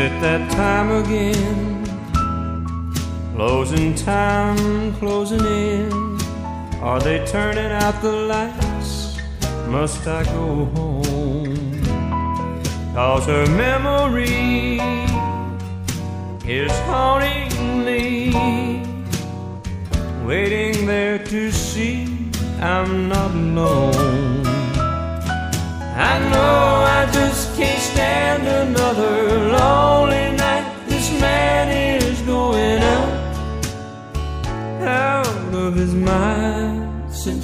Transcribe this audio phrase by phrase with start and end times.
[0.00, 1.84] it that time again?
[3.34, 5.92] Closing time, closing in.
[6.80, 9.18] Are they turning out the lights?
[9.68, 11.82] Must I go home?
[12.94, 14.80] Cause her memory
[16.46, 18.32] is haunting me,
[20.24, 22.30] waiting there to see
[22.60, 23.19] I'm not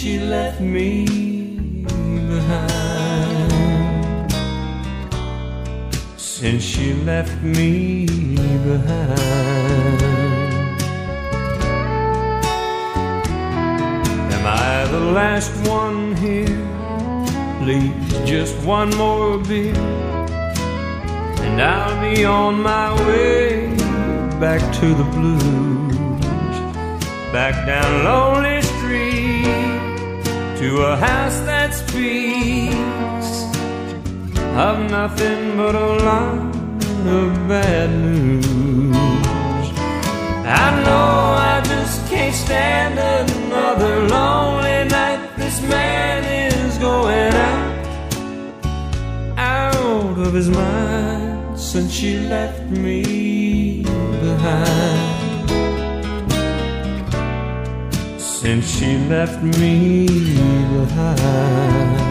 [0.00, 1.04] she left me
[2.32, 3.52] behind.
[6.16, 8.06] Since she left me
[8.64, 10.00] behind.
[14.36, 16.66] Am I the last one here?
[17.60, 17.92] Please,
[18.24, 19.74] just one more beer,
[21.44, 23.76] and I'll be on my way
[24.40, 26.56] back to the blues,
[27.34, 28.69] back down Lonely
[30.60, 33.28] to a house that speaks
[34.58, 36.54] of nothing but a lot
[37.16, 38.94] of bad news.
[40.44, 41.12] I know
[41.52, 45.34] I just can't stand another lonely night.
[45.38, 47.86] This man is going out,
[49.38, 53.82] out of his mind since she left me
[54.20, 55.19] behind.
[58.50, 62.09] Since she left me behind.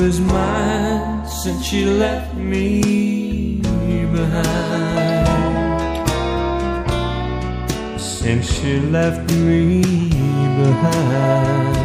[0.00, 0.20] Of his
[1.28, 3.60] since she left me
[4.12, 5.28] behind.
[8.00, 9.82] Since she left me
[10.62, 11.79] behind.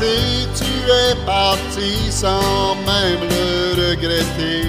[0.00, 4.66] Laissé, tu es parti sans même le regretter.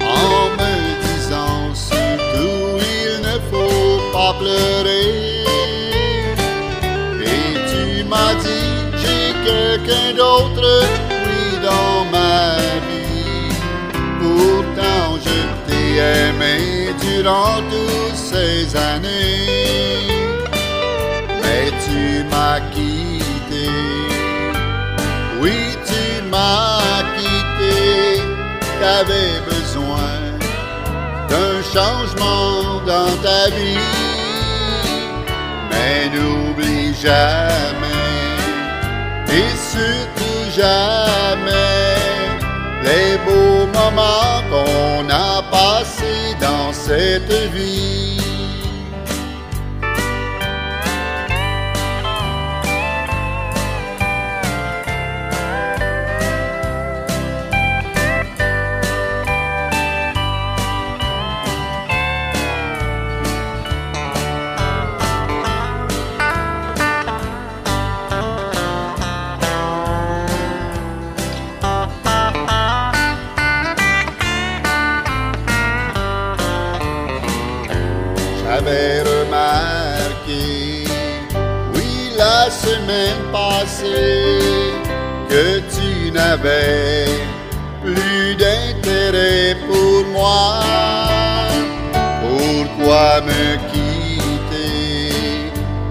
[0.00, 5.44] En me disant surtout il ne faut pas pleurer.
[7.22, 13.54] Et tu m'as dit j'ai quelqu'un d'autre, oui, dans ma vie.
[14.20, 20.13] Pourtant je t'ai aimé durant toutes ces années
[25.44, 28.22] Oui, tu m'as quitté.
[28.80, 30.14] T'avais besoin
[31.28, 33.76] d'un changement dans ta vie,
[35.70, 38.24] mais n'oublie jamais,
[39.38, 41.94] et surtout jamais,
[42.84, 48.23] les beaux moments qu'on a passés dans cette vie.
[87.82, 90.60] Plus d'intérêt pour moi.
[92.22, 95.12] Pourquoi me quitter?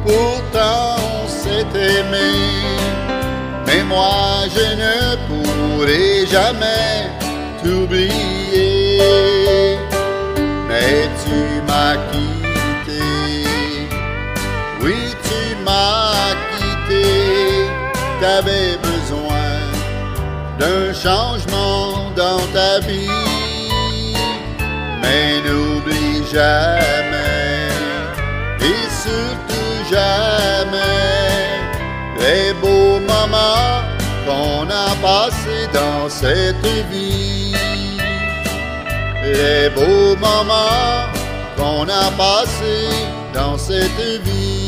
[0.06, 2.32] Pourtant on s'est aimé,
[3.66, 4.96] mais moi je ne
[5.28, 7.10] pourrai jamais
[7.64, 9.00] t'oublier.
[10.68, 13.04] Mais tu m'as quitté,
[14.82, 14.98] oui
[15.28, 17.06] tu m'as quitté,
[18.22, 18.78] t'avais
[20.64, 23.10] d'un changement dans ta vie.
[25.02, 27.68] Mais n'oublie jamais,
[28.70, 31.10] et surtout jamais,
[32.24, 33.82] les beaux moments
[34.26, 37.56] qu'on a passés dans cette vie.
[39.24, 41.04] Les beaux moments
[41.58, 42.96] qu'on a passés
[43.34, 44.63] dans cette vie.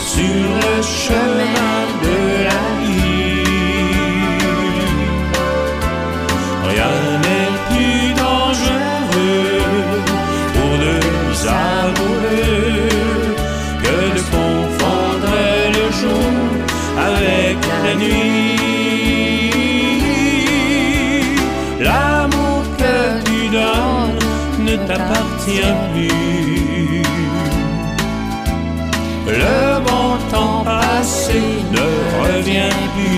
[0.00, 2.18] Sur le chemin de
[2.48, 3.42] la vie.
[6.70, 9.62] Rien n'est plus dangereux
[10.54, 12.88] pour deux amoureux
[13.82, 15.34] que de confondre
[15.76, 16.32] le jour
[17.10, 18.58] avec la nuit.
[21.80, 24.18] L'amour que tu donnes
[24.66, 26.18] ne t'appartient plus.
[31.08, 31.40] Passé
[31.72, 31.86] ne
[32.20, 33.17] revient plus.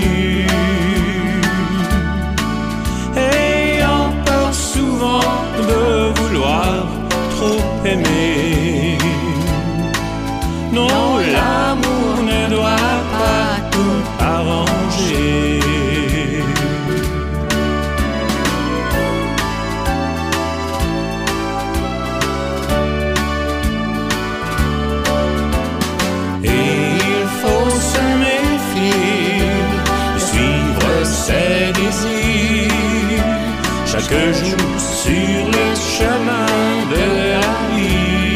[34.11, 36.47] Chaque jour sur le chemin
[36.93, 38.35] de la vie.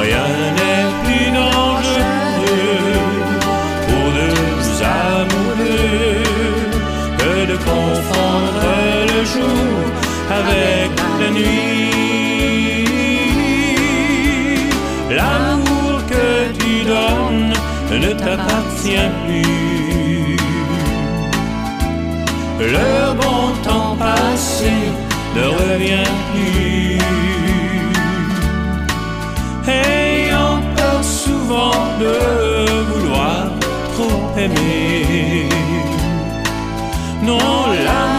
[0.00, 2.92] Rien n'est plus dangereux
[3.86, 4.64] pour deux
[5.10, 6.22] amoureux
[7.18, 8.70] que de confondre
[9.12, 9.76] le jour
[10.30, 10.90] avec
[11.20, 11.94] la nuit.
[15.10, 16.28] L'amour que
[16.58, 17.54] tu donnes
[18.00, 19.73] ne t'appartient plus.
[22.58, 24.72] Le bon temps passé
[25.36, 26.98] ne revient plus.
[29.68, 32.14] Ayant peur souvent de
[32.90, 33.50] vouloir
[33.94, 35.48] trop aimer.
[37.22, 37.38] Non,
[37.84, 38.13] l'amour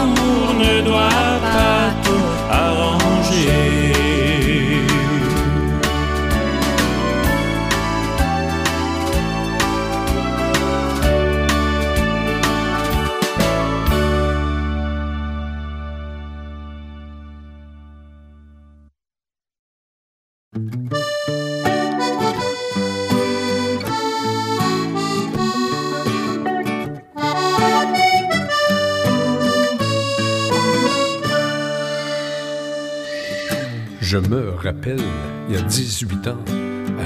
[34.06, 35.02] Je me rappelle,
[35.48, 36.44] il y a 18 ans,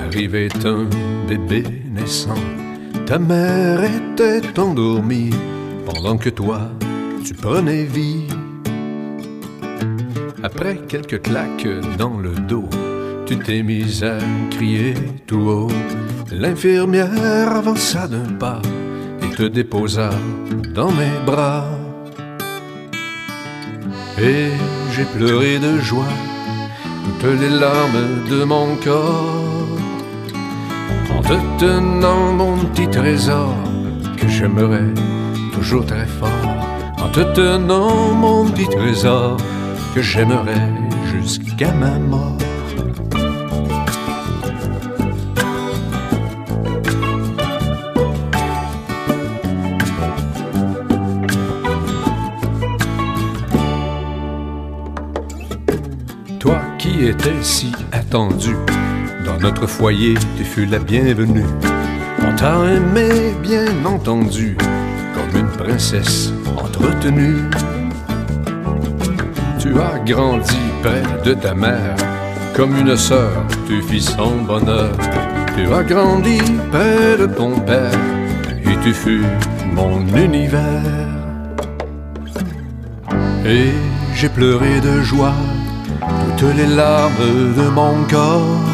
[0.04, 0.86] arrivait un
[1.26, 2.34] bébé naissant.
[3.06, 5.30] Ta mère était endormie
[5.86, 6.68] pendant que toi,
[7.24, 8.26] tu prenais vie.
[10.42, 11.66] Après quelques claques
[11.96, 12.68] dans le dos,
[13.24, 14.18] tu t'es mise à
[14.50, 14.92] crier
[15.26, 15.72] tout haut.
[16.30, 18.60] L'infirmière avança d'un pas
[19.22, 20.10] et te déposa
[20.74, 21.66] dans mes bras.
[24.18, 24.50] Et
[24.92, 26.12] j'ai pleuré de joie
[27.28, 29.78] les larmes de mon corps
[31.16, 33.54] en te tenant mon petit trésor
[34.16, 34.94] que j'aimerais
[35.52, 36.30] toujours très fort
[36.98, 39.36] en te tenant mon petit trésor
[39.94, 40.72] que j'aimerais
[41.12, 42.38] jusqu'à ma mort.
[57.00, 58.54] Qui étais si attendu,
[59.24, 61.46] dans notre foyer, tu fus la bienvenue.
[62.26, 64.54] On t'a aimé, bien entendu,
[65.14, 67.38] comme une princesse entretenue.
[69.58, 71.96] Tu tu as grandi près de ta mère.
[72.54, 74.92] Comme une sœur, tu fis son bonheur.
[75.56, 76.38] Tu as grandi
[76.70, 77.98] près de ton père
[78.62, 79.24] et tu fus
[79.72, 81.08] mon univers.
[83.46, 83.70] Et
[84.14, 85.34] j'ai pleuré de joie
[86.48, 88.64] les larmes de mon corps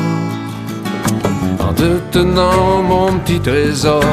[1.59, 4.05] en te tenant mon petit trésor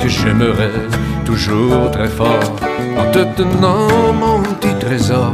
[0.00, 0.80] que j'aimerais
[1.24, 2.56] toujours très fort
[2.98, 5.32] en te tenant mon petit trésor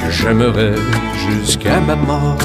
[0.00, 0.74] que j'aimerais
[1.28, 2.38] jusqu'à ma mort.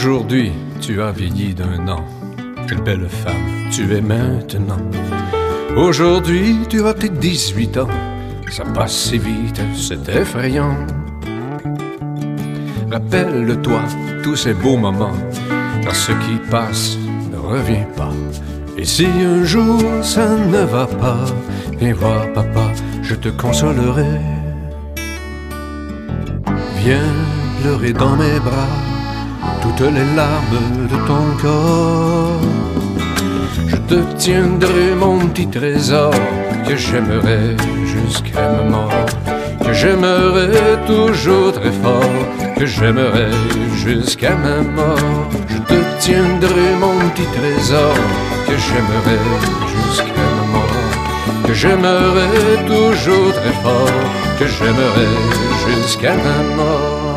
[0.00, 2.04] Aujourd'hui, tu as vieilli d'un an.
[2.68, 4.78] Quelle belle femme tu es maintenant.
[5.76, 7.88] Aujourd'hui, tu as tes 18 ans.
[8.48, 10.76] Ça passe si vite, c'est effrayant.
[12.92, 13.80] Rappelle-toi
[14.22, 15.18] tous ces beaux moments,
[15.82, 16.96] car ce qui passe
[17.32, 18.12] ne revient pas.
[18.76, 21.24] Et si un jour ça ne va pas,
[21.76, 22.70] viens voir papa,
[23.02, 24.20] je te consolerai.
[26.84, 27.14] Viens
[27.60, 28.87] pleurer dans mes bras
[29.76, 32.40] toutes les larmes de ton corps.
[33.66, 36.12] Je te tiendrai mon petit trésor
[36.66, 39.06] que j'aimerais jusqu'à ma mort,
[39.64, 42.18] que j'aimerais toujours très fort,
[42.58, 43.30] que j'aimerais
[43.84, 45.28] jusqu'à ma mort.
[45.48, 47.94] Je te tiendrai mon petit trésor
[48.46, 49.22] que j'aimerais
[49.74, 54.00] jusqu'à ma mort, que j'aimerais toujours très fort,
[54.38, 55.14] que j'aimerais
[55.66, 57.07] jusqu'à ma mort.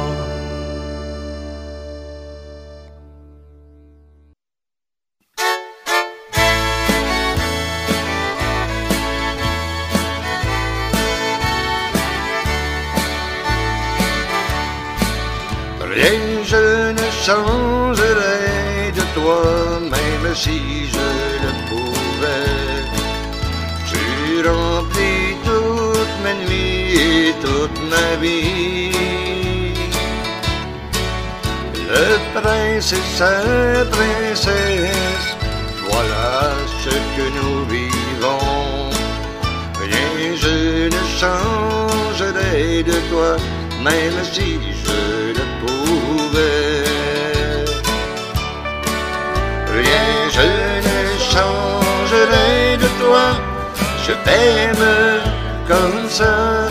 [20.35, 21.09] Si je
[21.43, 22.83] le pouvais.
[23.89, 28.91] Tu remplis toutes mes nuits et toute ma vie.
[31.93, 32.07] Le
[32.39, 33.35] prince et sa
[33.95, 35.27] princesse,
[35.89, 38.89] voilà ce que nous vivons.
[40.43, 43.35] Je ne changerai de toi,
[43.83, 45.30] même si je
[54.11, 54.87] je t'aime
[55.67, 56.67] comme ça.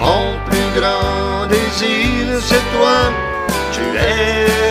[0.00, 2.98] Mon plus grand désir, c'est toi,
[3.72, 4.65] tu es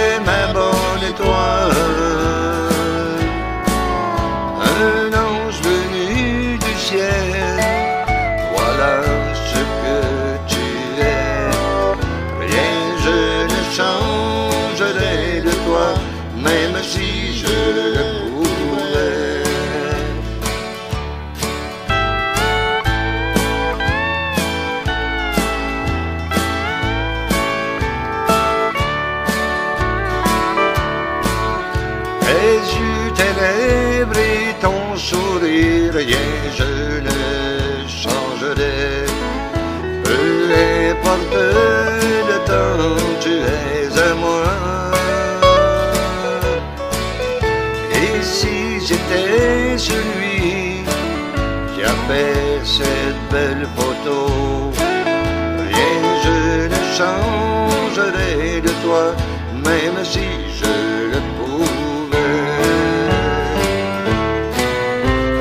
[53.75, 54.71] photo,
[55.59, 59.13] rien je ne changerai de toi,
[59.53, 60.27] même si
[60.59, 60.73] je
[61.13, 62.17] le pouvais.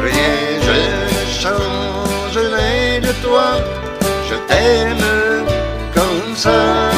[0.02, 3.46] Rien je ne changerai de toi,
[4.28, 5.06] je t'aime
[5.94, 6.93] comme ça.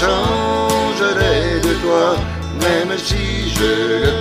[0.00, 2.16] Changerai de toi,
[2.62, 4.17] même si je.